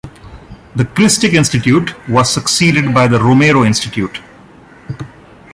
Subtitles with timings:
[0.75, 4.19] The Christic Institute was succeeded by the Romero Institute.